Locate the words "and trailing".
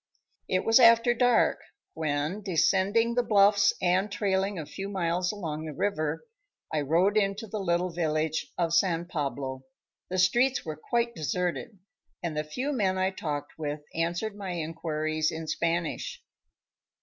3.79-4.57